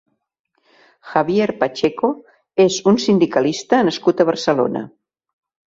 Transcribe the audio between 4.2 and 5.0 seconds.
a Barcelona.